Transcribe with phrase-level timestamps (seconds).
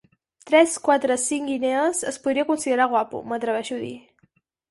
[0.51, 3.93] Tres, quatre, cinc guinees, es podria considerar guapo, m'atreveixo a dir.